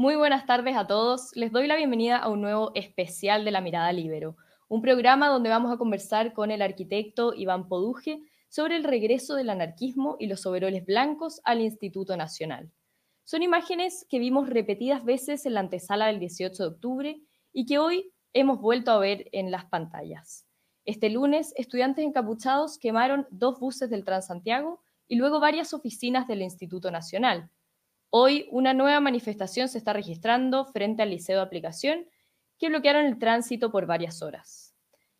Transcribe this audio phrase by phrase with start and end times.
[0.00, 1.32] Muy buenas tardes a todos.
[1.34, 4.36] Les doy la bienvenida a un nuevo especial de La Mirada Libero,
[4.68, 9.50] un programa donde vamos a conversar con el arquitecto Iván Poduje sobre el regreso del
[9.50, 12.70] anarquismo y los overoles blancos al Instituto Nacional.
[13.24, 17.20] Son imágenes que vimos repetidas veces en la antesala del 18 de octubre
[17.52, 20.46] y que hoy hemos vuelto a ver en las pantallas.
[20.84, 26.92] Este lunes, estudiantes encapuchados quemaron dos buses del Transantiago y luego varias oficinas del Instituto
[26.92, 27.50] Nacional
[28.10, 32.06] Hoy una nueva manifestación se está registrando frente al Liceo de Aplicación
[32.58, 34.74] que bloquearon el tránsito por varias horas.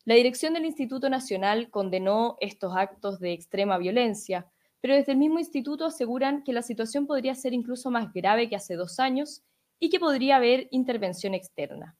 [0.05, 4.47] La dirección del Instituto Nacional condenó estos actos de extrema violencia,
[4.81, 8.55] pero desde el mismo instituto aseguran que la situación podría ser incluso más grave que
[8.55, 9.43] hace dos años
[9.79, 11.95] y que podría haber intervención externa.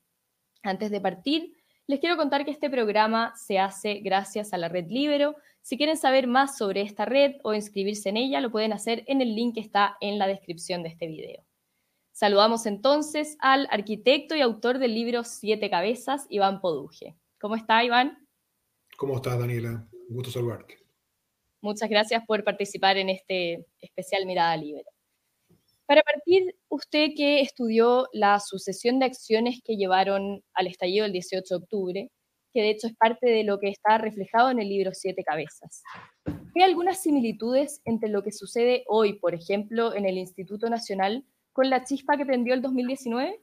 [0.64, 1.54] Antes de partir,
[1.86, 5.98] les quiero contar que este programa se hace gracias a la red Libero, si quieren
[5.98, 9.56] saber más sobre esta red o inscribirse en ella, lo pueden hacer en el link
[9.56, 11.46] que está en la descripción de este video.
[12.12, 17.16] Saludamos entonces al arquitecto y autor del libro Siete Cabezas, Iván Poduje.
[17.40, 18.28] ¿Cómo está, Iván?
[18.98, 19.88] ¿Cómo estás, Daniela?
[20.10, 20.80] Un gusto saludarte.
[21.62, 24.86] Muchas gracias por participar en este especial Mirada Libre.
[25.86, 31.46] Para partir, usted que estudió la sucesión de acciones que llevaron al estallido del 18
[31.48, 32.12] de octubre,
[32.54, 35.84] que de hecho es parte de lo que está reflejado en el libro Siete Cabezas.
[36.26, 41.70] ¿Hay algunas similitudes entre lo que sucede hoy, por ejemplo, en el Instituto Nacional, con
[41.70, 43.42] la chispa que prendió el 2019?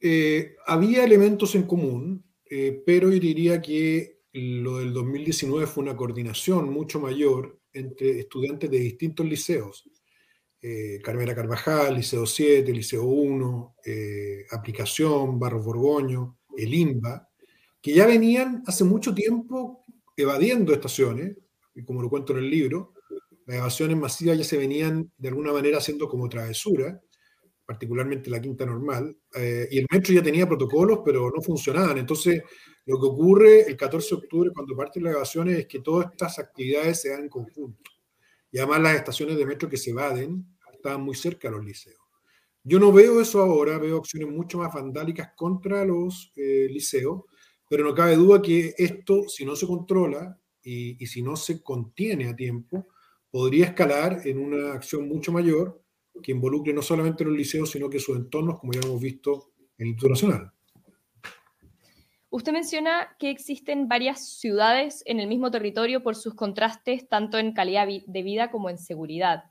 [0.00, 5.96] Eh, había elementos en común, eh, pero yo diría que lo del 2019 fue una
[5.96, 9.88] coordinación mucho mayor entre estudiantes de distintos liceos.
[10.62, 17.28] Eh, Carmela Carvajal, Liceo 7, Liceo 1, eh, Aplicación, Barros Borgoño, el INBA,
[17.80, 19.84] que ya venían hace mucho tiempo
[20.16, 21.36] evadiendo estaciones,
[21.74, 22.94] y como lo cuento en el libro,
[23.46, 27.00] las evasiones masivas ya se venían de alguna manera haciendo como travesura,
[27.64, 31.98] particularmente la quinta normal, eh, y el metro ya tenía protocolos, pero no funcionaban.
[31.98, 32.42] Entonces,
[32.86, 36.38] lo que ocurre el 14 de octubre cuando parten las evasiones es que todas estas
[36.38, 37.90] actividades se dan en conjunto.
[38.50, 41.98] Y además las estaciones de metro que se evaden estaban muy cerca de los liceos.
[42.62, 47.22] Yo no veo eso ahora, veo acciones mucho más vandálicas contra los eh, liceos,
[47.68, 51.62] pero no cabe duda que esto, si no se controla y, y, si no se
[51.62, 52.88] contiene a tiempo,
[53.30, 55.80] podría escalar en una acción mucho mayor
[56.22, 59.86] que involucre no solamente los liceos, sino que sus entornos, como ya hemos visto en
[59.86, 60.55] el Instituto Nacional.
[62.36, 67.54] Usted menciona que existen varias ciudades en el mismo territorio por sus contrastes, tanto en
[67.54, 69.44] calidad de vida como en seguridad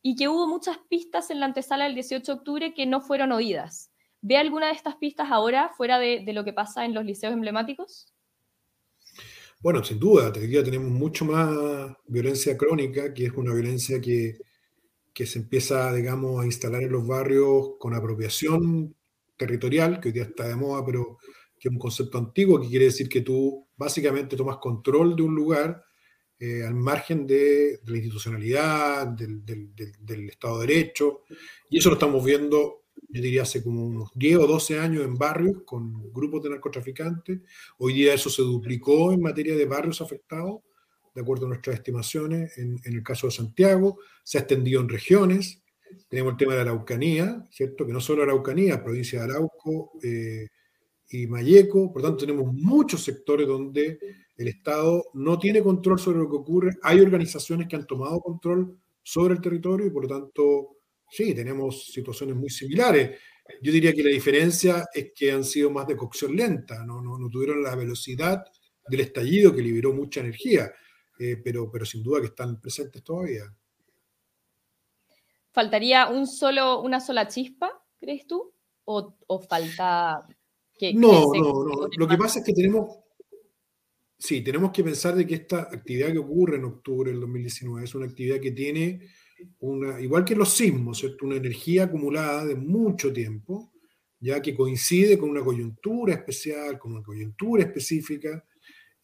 [0.00, 3.32] y que hubo muchas pistas en la antesala del 18 de octubre que no fueron
[3.32, 3.92] oídas.
[4.22, 8.14] ¿Ve alguna de estas pistas ahora fuera de, lo que pasa en los liceos emblemáticos?
[9.60, 14.38] Bueno, sin duda, tenemos mucho más violencia crónica, que es una violencia que,
[15.12, 18.96] que se empieza, digamos, a instalar en los barrios con apropiación
[19.36, 21.18] territorial, que hoy día está de moda, pero
[21.58, 25.34] que es un concepto antiguo, que quiere decir que tú básicamente tomas control de un
[25.34, 25.82] lugar
[26.38, 31.22] eh, al margen de, la institucionalidad, del, Estado de Derecho,
[31.70, 35.16] y eso lo estamos viendo, yo diría, hace como unos 10 o 12 años en
[35.16, 37.40] barrios con grupos de narcotraficantes.
[37.78, 40.60] Hoy día eso se duplicó en materia de barrios afectados,
[41.14, 45.62] de acuerdo a nuestras estimaciones, en, el caso de Santiago, se ha extendido en regiones.
[46.08, 47.86] Tenemos el tema de la Araucanía, ¿cierto?
[47.86, 50.48] Que no solo Araucanía, provincia de Arauco eh,
[51.08, 53.98] y Mayeco, por lo tanto tenemos muchos sectores donde
[54.36, 56.76] el Estado no tiene control sobre lo que ocurre.
[56.82, 60.78] Hay organizaciones que han tomado control sobre el territorio y por lo tanto,
[61.08, 63.18] sí, tenemos situaciones muy similares.
[63.62, 67.30] Yo diría que la diferencia es que han sido más de cocción lenta, no, no,
[67.30, 68.42] tuvieron la velocidad
[68.88, 70.72] del estallido que liberó mucha energía,
[71.18, 73.44] eh, pero, pero sin duda que están presentes todavía.
[75.52, 78.52] ¿Faltaría un solo, una sola chispa, crees tú?
[78.84, 80.26] ¿O, o falta
[80.78, 80.94] que...
[80.94, 81.88] No, no, no.
[81.96, 82.88] Lo que pasa es que tenemos,
[84.18, 87.94] Sí, tenemos que pensar de que esta actividad que ocurre en octubre del 2019 es
[87.94, 89.00] una actividad que tiene
[89.58, 93.72] una, igual que los sismos, una energía acumulada de mucho tiempo,
[94.18, 98.42] ya que coincide con una coyuntura especial, con una coyuntura específica,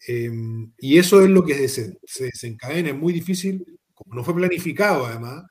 [0.09, 2.89] em, y eso es lo que se, desencadena.
[2.91, 3.65] Es muy difícil,
[3.95, 5.45] como no fue planificado además,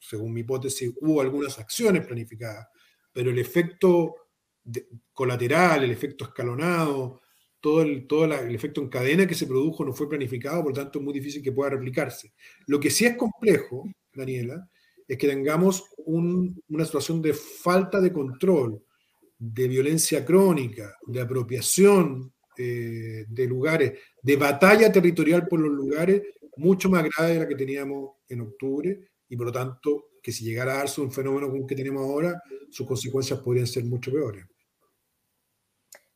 [0.00, 2.66] según mi hipótesis, hubo algunas acciones planificadas,
[3.12, 4.14] pero el efecto
[5.12, 7.20] colateral, el efecto escalonado,
[7.60, 10.82] todo, el, todo el efecto en cadena que se produjo no fue planificado, por lo
[10.82, 12.32] tanto es muy difícil que pueda replicarse.
[12.66, 13.84] Lo que sí es complejo,
[14.14, 14.68] Daniela,
[15.06, 18.82] es que tengamos una situación de falta de control,
[19.38, 26.22] de violencia crónica, de apropiación eh, de lugares, de batalla territorial por los lugares,
[26.56, 30.44] mucho más grave de la que teníamos en octubre y por lo tanto que si
[30.44, 34.10] llegara a darse un fenómeno como el que tenemos ahora, sus consecuencias podrían ser mucho
[34.10, 34.44] peores.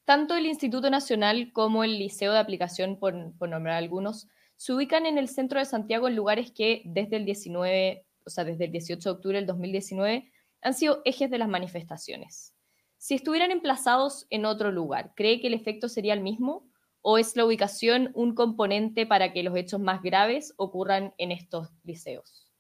[0.05, 5.19] Tanto el Instituto Nacional como el Liceo de Aplicación, por, nombrar algunos, se ubican en
[5.19, 9.09] el centro de Santiago en lugares que desde el 19, o sea, desde el 18
[9.09, 12.55] de octubre del 2019 han sido ejes de las manifestaciones.
[12.99, 16.71] Si estuvieran emplazados en otro lugar, ¿cree que el efecto sería el mismo?
[17.01, 21.71] ¿O es la ubicación un componente para que los hechos más graves ocurran en estos
[21.83, 22.53] liceos?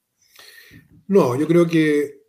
[1.06, 2.22] No, yo creo que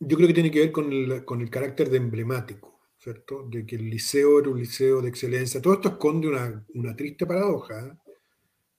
[0.00, 2.77] yo creo que tiene que ver con el, con el carácter de emblemático,
[3.08, 3.48] ¿cierto?
[3.50, 5.62] De que el liceo era un liceo de excelencia.
[5.62, 7.92] Todo esto esconde una, una triste paradoja, ¿eh?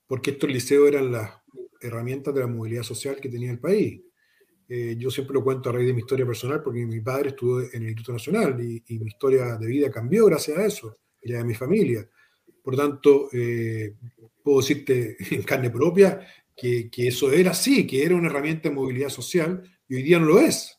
[0.06, 1.32] porque estos liceos eran las
[1.82, 4.02] herramientas de la movilidad social que tenía el país.
[4.68, 7.60] Eh, yo siempre lo cuento a raíz de mi historia personal, porque mi padre estuvo
[7.60, 11.32] en el Instituto Nacional y, y mi historia de vida cambió gracias a eso, y
[11.32, 12.08] la de mi familia.
[12.62, 13.96] Por tanto, eh,
[14.44, 16.20] puedo decirte en carne propia
[16.56, 20.20] que, que, eso era así, que era una herramienta de movilidad social y hoy día
[20.20, 20.78] no lo es.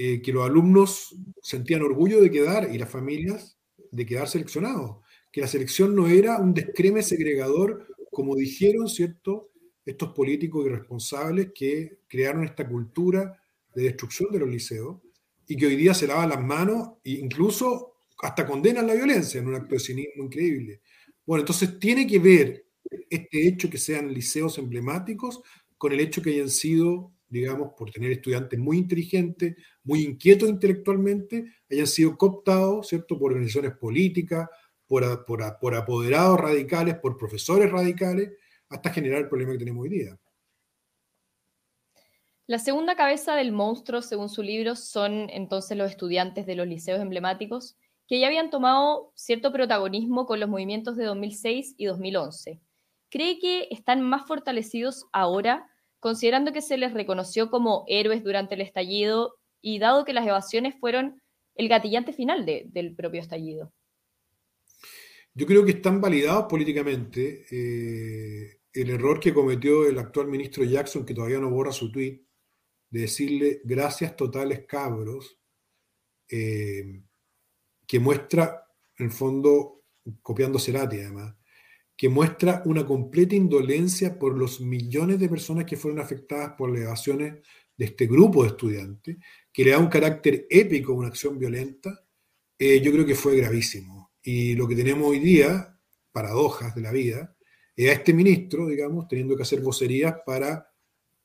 [0.00, 3.58] Eh, que los alumnos sentían orgullo de quedar y las familias
[3.90, 4.98] de quedar seleccionados.
[5.32, 9.50] Que la selección no era un descreme segregador, como dijeron, ¿cierto?
[9.84, 13.42] Estos políticos irresponsables que crearon esta cultura
[13.74, 14.98] de destrucción de los liceos
[15.48, 19.48] y que hoy día se lavan las manos e incluso hasta condenan la violencia en
[19.48, 20.80] un acto de cinismo increíble.
[21.26, 22.66] Bueno, entonces tiene que ver
[23.10, 25.40] este hecho que sean liceos emblemáticos
[25.76, 31.52] con el hecho que hayan sido, digamos, por tener estudiantes muy inteligentes, muy inquietos intelectualmente,
[31.70, 34.48] hayan sido cooptados, ¿cierto?, por organizaciones políticas,
[34.86, 38.30] por, por, por apoderados radicales, por profesores radicales,
[38.68, 40.18] hasta generar el problema que tenemos hoy día.
[42.46, 46.98] La segunda cabeza del monstruo, según su libro, son entonces los estudiantes de los liceos
[47.00, 47.76] emblemáticos,
[48.06, 52.58] que ya habían tomado cierto protagonismo con los movimientos de 2006 y 2011.
[53.10, 55.68] ¿Cree que están más fortalecidos ahora,
[56.00, 60.74] considerando que se les reconoció como héroes durante el estallido y dado que las evasiones
[60.78, 61.20] fueron
[61.54, 63.72] el gatillante final del propio estallido?
[65.34, 67.44] Yo creo que están validados políticamente.
[67.50, 72.22] Eh, el error que cometió el actual ministro Jackson, que todavía no borra su tweet,
[72.90, 75.38] de decirle gracias totales cabros,
[76.28, 77.02] eh,
[77.86, 78.66] que muestra,
[78.96, 79.84] en el fondo,
[80.22, 81.37] copiando Cerati además,
[81.98, 86.82] que muestra una completa indolencia por los millones de personas que fueron afectadas por las
[86.82, 87.44] evasiones
[87.76, 89.16] de este grupo de estudiantes,
[89.52, 92.04] que le da un carácter épico a una acción violenta,
[92.56, 94.12] eh, yo creo que fue gravísimo.
[94.22, 95.76] Y lo que tenemos hoy día,
[96.12, 97.36] paradojas de la vida,
[97.74, 100.70] es a este ministro, digamos, teniendo que hacer vocerías para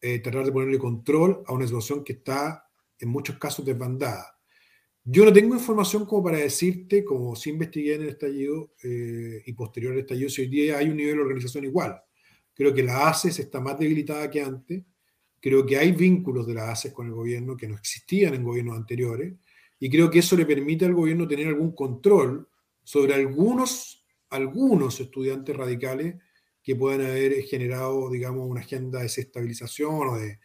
[0.01, 2.67] eh, tratar de ponerle control a una situación que está
[2.97, 4.32] en muchos casos desbandada.
[5.05, 9.51] Yo no tengo información como para decirte, como si investigué en el estallido eh, y
[9.51, 12.01] posterior al estallido, si hoy día hay un nivel de organización igual.
[12.53, 14.83] Creo que la ACES está más debilitada que antes.
[15.41, 18.77] Creo que hay vínculos de la ACES con el gobierno que no existían en gobiernos
[18.77, 19.33] anteriores.
[19.77, 22.47] Y creo que eso le permite al gobierno tener algún control
[22.81, 26.15] sobre algunos, algunos estudiantes radicales
[26.63, 30.39] que puedan haber generado, digamos, una agenda de desestabilización o de,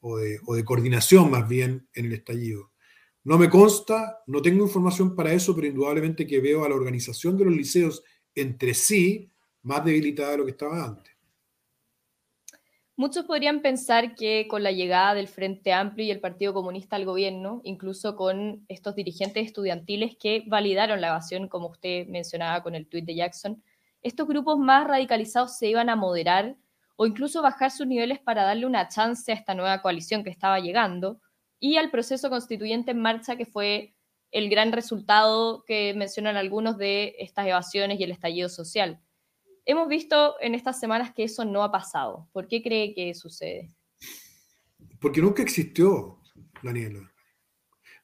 [0.00, 2.69] o de, o de coordinación más bien en el estallido.
[3.24, 7.36] No me consta, no tengo información para eso, pero indudablemente que veo a la organización
[7.36, 8.02] de los liceos
[8.34, 9.30] entre sí
[9.62, 11.14] más debilitada de lo que estaba antes.
[12.96, 17.06] Muchos podrían pensar que con la llegada del Frente Amplio y el Partido Comunista al
[17.06, 22.86] gobierno, incluso con estos dirigentes estudiantiles que validaron la evasión, como usted mencionaba con el
[22.86, 23.62] tuit de Jackson,
[24.02, 26.56] estos grupos más radicalizados se iban a moderar
[26.96, 30.60] o incluso bajar sus niveles para darle una chance a esta nueva coalición que estaba
[30.60, 31.22] llegando,
[31.60, 33.94] y al proceso constituyente en marcha, que fue
[34.32, 39.00] el gran resultado que mencionan algunos de estas evasiones y el estallido social.
[39.66, 42.28] Hemos visto en estas semanas que eso no ha pasado.
[42.32, 43.70] ¿Por qué cree que sucede?
[45.00, 46.20] Porque nunca existió,
[46.62, 47.12] Daniela.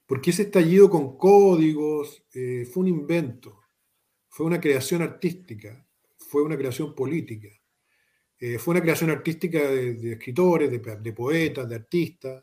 [0.05, 3.61] Porque ese estallido con códigos eh, fue un invento,
[4.29, 5.85] fue una creación artística,
[6.17, 7.49] fue una creación política,
[8.39, 12.43] eh, fue una creación artística de, escritores, de poetas, de artistas,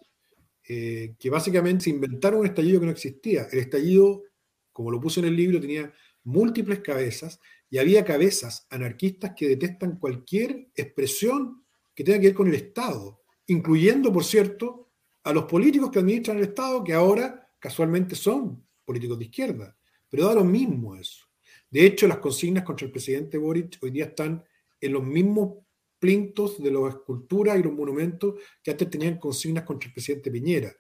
[0.68, 3.48] eh, que básicamente se inventaron un estallido que no existía.
[3.52, 4.24] El estallido,
[4.72, 5.92] como lo puse en el libro, tenía
[6.24, 7.40] múltiples cabezas
[7.70, 13.22] y había cabezas anarquistas que detestan cualquier expresión que tenga que ver con el Estado,
[13.48, 14.92] incluyendo, por cierto,
[15.24, 19.78] a los políticos que administran el Estado, que ahora casualmente son políticos de izquierda.
[20.10, 21.26] Pero da lo mismo eso.
[21.70, 24.44] De hecho, las consignas contra el presidente Boric hoy día están
[24.80, 25.63] en los mismos
[26.04, 30.76] plintos de las esculturas y los monumentos que antes tenían consignas contra el presidente Piñera.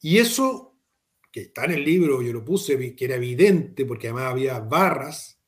[0.00, 0.78] Y eso,
[1.30, 5.38] que está en el libro, yo lo puse, que era evidente porque además había barras,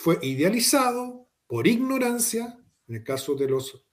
[0.00, 2.58] fue idealizado por ignorancia,
[2.88, 3.86] en el caso de los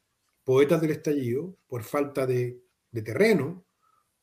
[0.44, 2.66] poetas del estallido, por falta de
[2.96, 3.68] de terreno,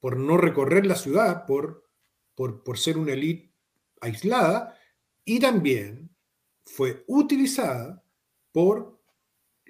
[0.01, 1.87] por no recorrer la ciudad, por,
[2.35, 3.55] por, por ser una élite
[4.01, 4.77] aislada,
[5.25, 6.11] y también
[6.65, 8.03] fue utilizada
[8.51, 9.02] por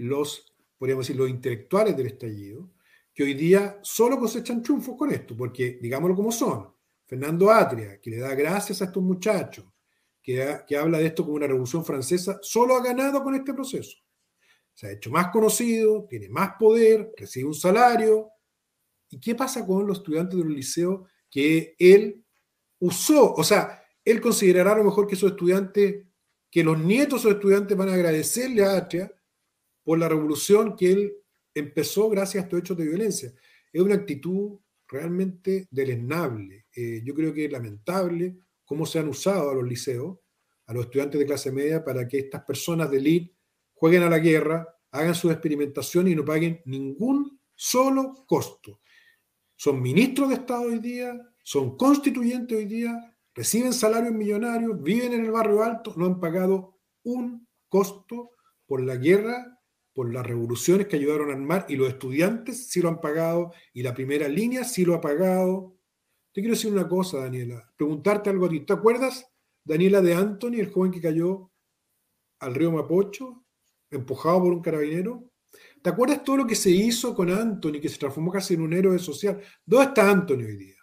[0.02, 2.70] los, podríamos decir, los intelectuales del estallido,
[3.14, 6.72] que hoy día solo cosechan triunfos con esto, porque digámoslo como son,
[7.06, 9.66] Fernando Atria, que le da gracias a estos muchachos,
[10.22, 13.98] que, que habla de esto como una revolución francesa, solo ha ganado con este proceso.
[14.74, 18.30] Se ha hecho más conocido, tiene más poder, recibe un salario.
[19.10, 22.24] ¿Y qué pasa con los estudiantes del liceo que él
[22.78, 23.34] usó?
[23.34, 26.06] O sea, él considerará a lo mejor que esos estudiantes,
[26.50, 29.12] que los nietos de esos estudiantes van a agradecerle a Atria
[29.82, 31.12] por la revolución que él
[31.54, 33.32] empezó gracias a estos hechos de violencia.
[33.72, 34.58] Es una actitud
[34.88, 36.66] realmente deleznable.
[36.74, 40.18] Eh, yo creo que es lamentable cómo se han usado a los liceos,
[40.66, 43.34] a los estudiantes de clase media, para que estas personas de élite
[43.74, 48.80] jueguen a la guerra, hagan su experimentación y no paguen ningún solo costo.
[49.56, 55.24] Son ministros de Estado hoy día, son constituyentes hoy día, reciben salarios millonarios, viven en
[55.24, 58.32] el barrio alto, no han pagado un costo
[58.66, 59.61] por la guerra
[59.92, 63.82] por las revoluciones que ayudaron a armar y los estudiantes sí lo han pagado y
[63.82, 65.76] la primera línea sí lo ha pagado.
[66.32, 68.60] Te quiero decir una cosa, Daniela, preguntarte algo a ti.
[68.60, 69.30] ¿Te acuerdas,
[69.64, 71.50] Daniela, de Anthony, el joven que cayó
[72.40, 73.44] al río Mapocho,
[73.90, 75.30] empujado por un carabinero?
[75.82, 78.72] ¿Te acuerdas todo lo que se hizo con Anthony, que se transformó casi en un
[78.72, 79.42] héroe social?
[79.64, 80.76] ¿Dónde está Anthony hoy día?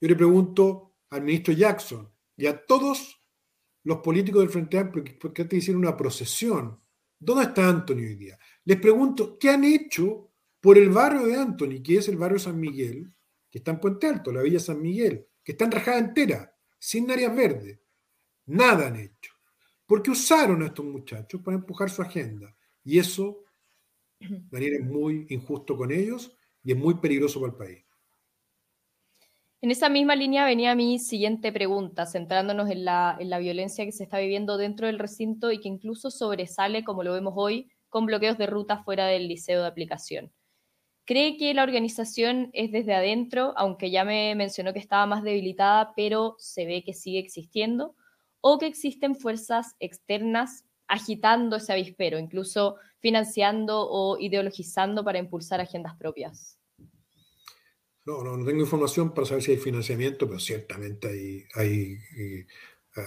[0.00, 3.20] Yo le pregunto al ministro Jackson y a todos
[3.84, 6.80] los políticos del Frente Amplio que, te hicieron una procesión
[7.22, 8.38] ¿Dónde está Anthony hoy día?
[8.64, 12.58] Les pregunto, ¿qué han hecho por el barrio de Anthony, que es el barrio San
[12.58, 13.12] Miguel,
[13.50, 17.36] que está en Puente Alto, la Villa San Miguel, que está enrajada entera, sin áreas
[17.36, 17.78] verdes?
[18.46, 19.34] Nada han hecho.
[19.84, 22.56] Porque usaron a estos muchachos para empujar su agenda.
[22.82, 23.44] Y eso,
[24.18, 27.84] Daniel, es muy injusto con ellos y es muy peligroso para el país.
[29.62, 33.92] En esa misma línea venía mi siguiente pregunta, centrándonos en la, en la, violencia que
[33.92, 38.06] se está viviendo dentro del recinto y que incluso sobresale, como lo vemos hoy, con
[38.06, 40.32] bloqueos de ruta fuera del liceo de aplicación.
[41.04, 45.92] ¿Cree que la organización es desde adentro, aunque ya me mencionó que estaba más debilitada,
[45.94, 47.94] pero se ve que sigue existiendo?
[48.40, 55.96] ¿O que existen fuerzas externas agitando ese avispero, incluso financiando o ideologizando para impulsar agendas
[55.96, 56.59] propias?
[58.10, 62.46] No, no, tengo información para saber si hay financiamiento, pero ciertamente hay, hay, eh,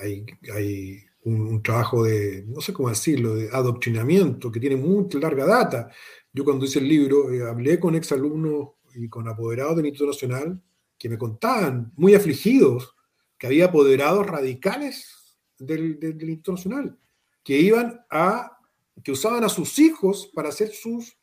[0.02, 5.90] hay, un, trabajo de, no sé cómo decirlo, de adoctrinamiento que tiene mucha larga data.
[6.32, 10.62] Yo cuando hice el libro eh, hablé con exalumnos y con apoderados del Instituto Nacional
[10.98, 12.96] que me contaban, muy afligidos,
[13.38, 16.98] que había apoderados radicales del, del, Instituto Nacional,
[17.44, 18.58] que iban a,
[19.04, 21.18] que usaban a sus hijos para hacer sus,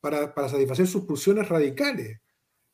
[0.00, 2.21] para, para satisfacer sus pulsiones radicales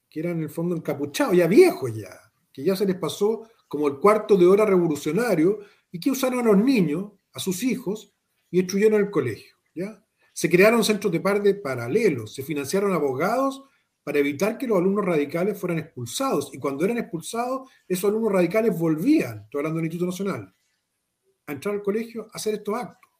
[0.09, 2.11] que eran en el fondo encapuchados, ya viejos ya,
[2.53, 5.61] que ya se les pasó como el cuarto de hora revolucionario
[5.93, 8.15] y que usaron a los niños, a sus hijos,
[8.51, 9.57] y destruyeron el colegio.
[9.75, 10.03] ¿ya?
[10.33, 13.63] Se crearon centros de par de paralelos, se financiaron abogados
[14.03, 16.51] para evitar que los alumnos radicales fueran expulsados.
[16.55, 20.55] Y cuando eran expulsados, esos alumnos radicales volvían, estoy hablando del Instituto Nacional,
[21.47, 23.11] a entrar al colegio a hacer estos actos.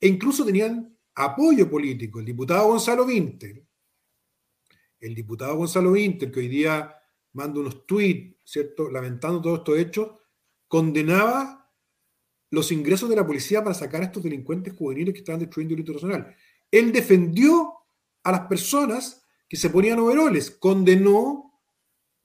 [0.00, 2.20] E incluso tenían apoyo político.
[2.20, 3.64] El diputado Gonzalo Vinter,
[5.00, 6.94] el diputado Gonzalo Inter, que hoy día
[7.32, 10.10] manda unos tweets, ¿cierto?, lamentando todos estos hechos,
[10.66, 11.70] condenaba
[12.50, 15.84] los ingresos de la policía para sacar a estos delincuentes juveniles que estaban destruyendo el
[15.84, 16.36] territorio nacional.
[16.70, 17.74] Él defendió
[18.22, 21.60] a las personas que se ponían overoles, condenó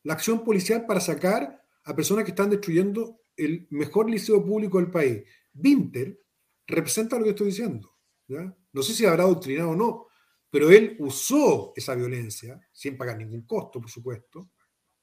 [0.04, 4.92] la acción policial para sacar a personas que están destruyendo el mejor liceo público del
[4.92, 5.24] país.
[5.54, 6.20] Winter
[6.68, 7.94] representa lo que estoy diciendo.
[8.28, 8.56] ¿ya?
[8.72, 10.08] No sé si habrá doctrinado o no,
[10.54, 14.52] pero él usó esa violencia, sin pagar ningún costo, por supuesto,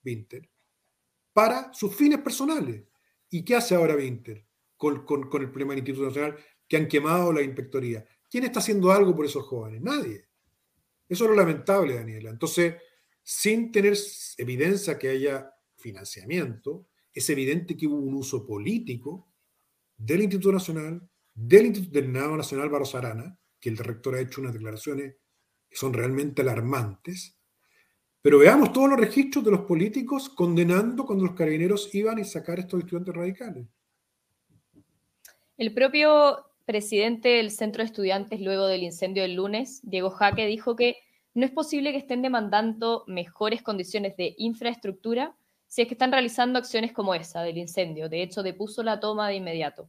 [0.04, 0.48] Winter,
[1.32, 2.84] para sus fines personales.
[3.28, 5.04] ¿Y qué hace ahora Winter con,
[5.42, 6.36] el problema del Instituto Nacional
[6.68, 8.06] que han quemado la inspectoría?
[8.30, 9.82] ¿Quién está haciendo algo por esos jóvenes?
[9.82, 10.24] Nadie.
[11.08, 12.30] Eso es lo lamentable, Daniela.
[12.30, 12.76] Entonces,
[13.20, 13.98] sin tener
[14.38, 19.34] evidencia que haya financiamiento, es evidente que hubo un uso político
[19.96, 24.52] del Instituto Nacional, del Instituto del Nacional Barros Arana, que el rector ha hecho unas
[24.52, 25.16] declaraciones
[25.70, 27.38] son realmente alarmantes.
[28.22, 32.58] Pero veamos todos los registros de los políticos condenando cuando los carabineros iban a sacar
[32.58, 33.66] a estos estudiantes radicales.
[35.56, 40.76] El propio presidente del Centro de Estudiantes luego del incendio del lunes, Diego Jaque, dijo
[40.76, 40.96] que
[41.34, 45.34] no es posible que estén demandando mejores condiciones de infraestructura
[45.66, 48.08] si es que están realizando acciones como esa del incendio.
[48.08, 49.88] De hecho, depuso la toma de inmediato.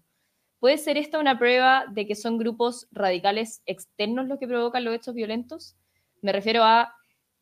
[0.62, 4.94] ¿Puede ser esta una prueba de que son grupos radicales externos los que provocan los
[4.94, 5.76] hechos violentos?
[6.22, 6.94] Me refiero a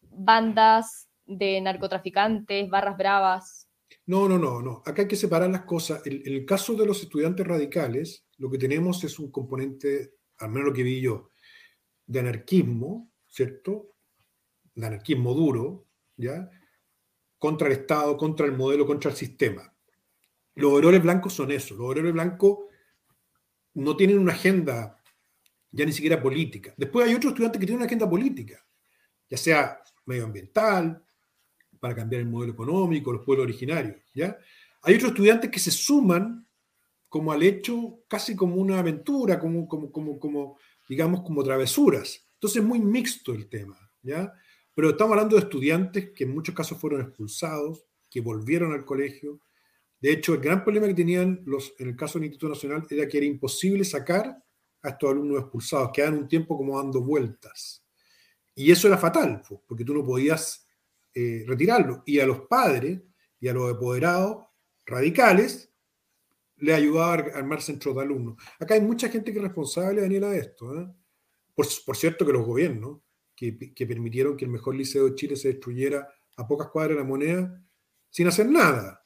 [0.10, 3.70] bandas de narcotraficantes, barras bravas.
[4.06, 4.82] No, no, no, no.
[4.86, 6.02] Acá hay que separar las cosas.
[6.08, 10.70] En, el caso de los estudiantes radicales, lo que tenemos es un componente, al menos
[10.70, 11.32] lo que vi yo,
[12.06, 13.98] de anarquismo, ¿cierto?
[14.74, 16.50] De anarquismo duro, ¿ya?
[17.38, 19.76] Contra el Estado, contra el modelo, contra el sistema.
[20.56, 21.76] Los obreros blancos son eso.
[21.76, 22.69] Los obreros blancos
[23.80, 25.02] no tienen una agenda
[25.72, 26.74] ya ni siquiera política.
[26.78, 28.66] Después hay otros estudiantes que tienen una agenda política,
[29.30, 31.04] ya sea medioambiental,
[31.80, 33.98] para cambiar el modelo económico, los pueblos originarios.
[34.14, 34.38] ¿ya?
[34.82, 36.46] Hay otros estudiantes que se suman
[37.08, 40.58] como al hecho, casi como una aventura, como, como, como, como
[40.88, 42.28] digamos, como travesuras.
[42.34, 43.78] Entonces es muy mixto el tema.
[44.02, 44.32] ¿ya?
[44.76, 49.40] Pero estamos hablando de estudiantes que en muchos casos fueron expulsados, que volvieron al colegio.
[50.02, 53.08] De hecho, el gran problema que tenían los, en el caso del Instituto Nacional era
[53.08, 54.42] que era imposible sacar
[54.82, 57.84] a estos alumnos expulsados, quedaban un tiempo como dando vueltas.
[58.56, 60.68] Y eso era fatal, porque tú no podías
[61.14, 62.04] eh, retirarlo.
[62.06, 63.02] Y a los padres
[63.40, 64.46] y a los apoderados
[64.86, 65.72] radicales
[66.58, 68.42] le ayudaba a armar centros de alumnos.
[68.60, 70.80] Acá hay mucha gente que es responsable, Daniela, de esto.
[70.80, 70.88] ¿eh?
[71.56, 73.00] Por, cierto que los gobiernos,
[73.36, 77.04] que, que, permitieron que el mejor liceo de Chile se destruyera a pocas cuadras de
[77.04, 77.64] la moneda,
[78.10, 79.06] sin hacer nada.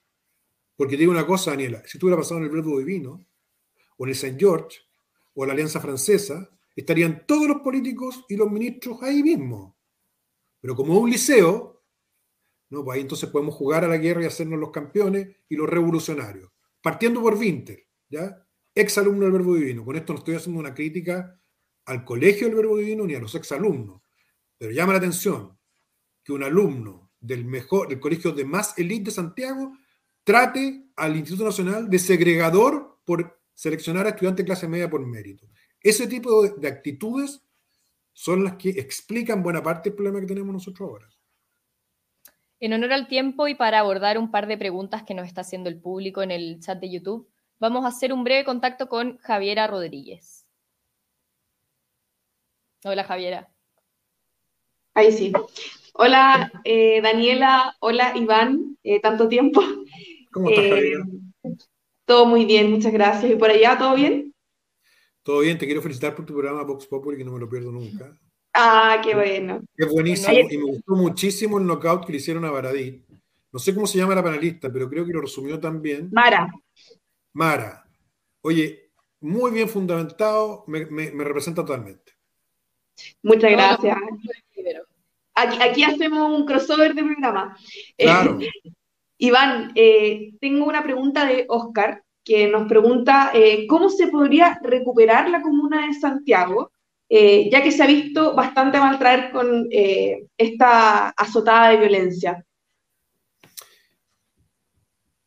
[0.75, 3.25] Porque te digo una cosa, Daniela, si tú hubieras pasado en el Verbo Divino,
[3.97, 4.37] o en el St.
[4.39, 4.79] George,
[5.35, 9.77] o la Alianza Francesa, estarían todos los políticos y los ministros ahí mismo.
[10.59, 11.83] Pero como un liceo,
[12.69, 15.69] no, pues ahí entonces podemos jugar a la guerra y hacernos los campeones y los
[15.69, 16.51] revolucionarios.
[16.81, 18.45] Partiendo por Winter, ¿ya?
[18.73, 19.85] Ex alumno del Verbo Divino.
[19.85, 21.39] Con esto no estoy haciendo una crítica
[21.85, 24.01] al colegio del Verbo Divino ni a los ex alumnos.
[24.57, 25.57] Pero llama la atención
[26.23, 29.77] que un alumno del mejor, del colegio de más elite de Santiago,
[30.23, 35.47] trate al Instituto Nacional de segregador por seleccionar a estudiantes de clase media por mérito.
[35.81, 37.43] Ese tipo de, actitudes
[38.13, 41.09] son las que explican buena parte del problema que tenemos nosotros ahora.
[42.59, 45.69] En honor al tiempo y para abordar un par de preguntas que nos está haciendo
[45.69, 49.67] el público en el chat de YouTube, vamos a hacer un breve contacto con Javiera
[49.67, 50.45] Rodríguez.
[52.85, 53.49] Hola, Javiera.
[54.93, 55.33] Ahí sí.
[55.93, 57.75] Hola, eh, Daniela.
[57.79, 58.77] Hola, Iván.
[58.83, 59.61] Eh, tanto tiempo.
[60.33, 60.65] ¿Cómo estás?
[60.65, 60.93] Eh,
[62.05, 63.31] todo muy bien, muchas gracias.
[63.31, 64.33] ¿Y por allá todo bien?
[65.21, 67.71] Todo bien, te quiero felicitar por tu programa Vox Populi, que no me lo pierdo
[67.71, 68.17] nunca.
[68.53, 69.61] Ah, qué bueno.
[69.77, 73.05] Es buenísimo y me gustó muchísimo el knockout que le hicieron a Baradí.
[73.51, 76.09] No sé cómo se llama la panelista, pero creo que lo resumió también.
[76.11, 76.51] Mara.
[77.33, 77.87] Mara.
[78.41, 78.91] Oye,
[79.21, 80.83] muy bien fundamentado, me,
[81.23, 82.13] representa totalmente.
[83.21, 83.97] Muchas gracias.
[85.35, 87.57] Aquí, aquí, hacemos un crossover de programa.
[87.97, 88.39] Claro.
[89.17, 95.29] Iván, eh, tengo una pregunta de Oscar que nos pregunta eh, cómo se podría recuperar
[95.29, 96.71] la comuna de Santiago,
[97.09, 102.43] eh, ya que se ha visto bastante mal traer con esta azotada de violencia.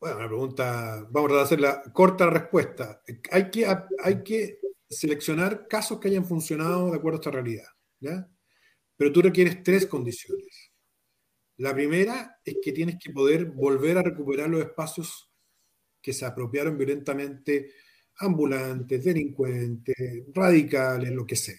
[0.01, 3.03] Bueno, una pregunta, vamos a hacer la corta respuesta.
[3.31, 3.67] Hay que,
[4.03, 7.69] hay que seleccionar casos que hayan funcionado de acuerdo a esta realidad,
[8.01, 8.29] ¿ya?
[8.97, 10.73] Pero tú requieres tres condiciones.
[11.59, 15.31] La primera es que tienes que poder volver a recuperar los espacios
[16.03, 17.71] que se apropiaron violentamente
[18.19, 19.97] ambulantes, delincuentes,
[20.33, 21.57] radicales, lo que sea.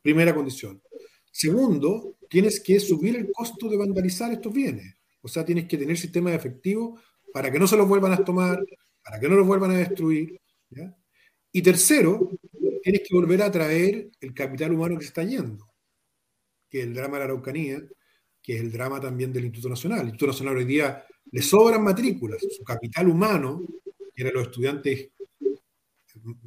[0.00, 0.82] Primera condición.
[1.30, 4.94] Segundo, tienes que subir el costo de vandalizar estos bienes.
[5.20, 7.00] O sea, tienes que tener sistemas efectivos
[7.32, 8.62] para que no se los vuelvan a tomar,
[9.02, 10.40] para que no los vuelvan a destruir.
[11.52, 12.30] Y tercero,
[12.82, 15.72] tienes que volver a traer el capital humano que se está yendo,
[16.68, 17.82] que es el drama de la Araucanía,
[18.42, 20.00] que es el drama también del Instituto Nacional.
[20.00, 23.62] El Instituto Nacional hoy día le sobran matrículas, su capital humano,
[24.14, 25.10] que eran los estudiantes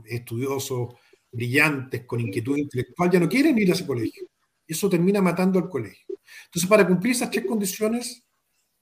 [0.06, 0.94] estudiosos,
[1.32, 4.28] brillantes, con inquietud intelectual, ya no quieren ir a ese colegio.
[4.68, 6.06] Eso termina matando al colegio.
[6.46, 8.24] Entonces, para cumplir esas tres condiciones,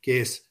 [0.02, 0.50] que es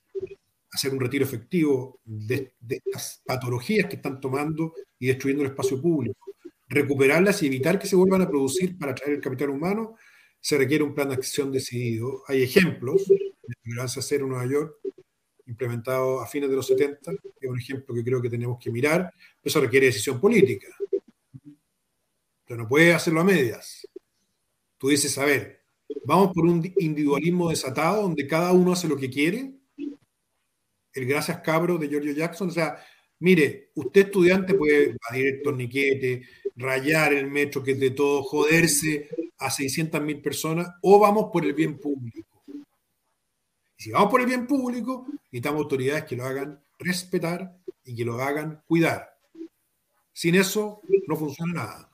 [0.70, 5.80] hacer un retiro efectivo de, de estas patologías que están tomando y destruyendo el espacio
[5.80, 6.34] público,
[6.68, 9.96] recuperarlas y evitar que se vuelvan a producir para traer el capital humano,
[10.42, 12.24] se requiere un plan de acción decidido.
[12.26, 14.76] Hay ejemplos de Tolerancia Cero Nueva York,
[15.46, 18.72] implementado a fines de los 70, que es un ejemplo que creo que tenemos que
[18.72, 19.12] mirar.
[19.42, 20.66] Eso requiere decisión política.
[22.44, 23.86] Pero no puede hacerlo a medias.
[24.78, 25.62] Tú dices, a ver,
[26.04, 29.54] vamos por un individualismo desatado donde cada uno hace lo que quiere.
[30.92, 32.48] El gracias cabro de Giorgio Jackson.
[32.48, 32.84] O sea,
[33.20, 36.22] mire, usted estudiante puede evadir el torniquete,
[36.56, 39.08] rayar el metro que es de todo, joderse,
[39.44, 42.42] a 600.000 personas o vamos por el bien público.
[43.76, 48.04] Y si vamos por el bien público, necesitamos autoridades que lo hagan respetar y que
[48.04, 49.16] lo hagan cuidar.
[50.12, 51.90] Sin eso no funciona nada.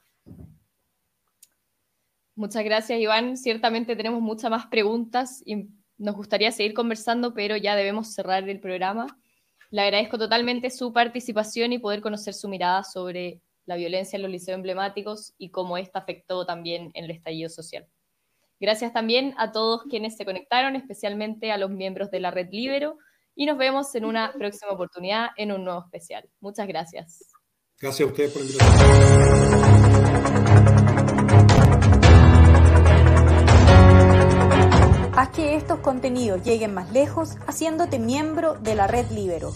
[2.34, 3.36] Muchas gracias, Iván.
[3.36, 8.60] Ciertamente tenemos muchas más preguntas y nos gustaría seguir conversando, pero ya debemos cerrar el
[8.60, 9.18] programa.
[9.70, 14.30] Le agradezco totalmente su participación y poder conocer su mirada sobre la violencia en los
[14.30, 17.86] liceos emblemáticos y cómo esta afectó también en el estallido social.
[18.58, 22.96] Gracias también a todos quienes se conectaron, especialmente a los miembros de la Red Libero,
[23.34, 26.28] y nos vemos en una próxima oportunidad en un nuevo especial.
[26.40, 27.30] Muchas gracias.
[27.78, 28.78] Gracias a ustedes por la invitación.
[35.14, 39.52] Haz que estos contenidos lleguen más lejos haciéndote miembro de la Red Libero.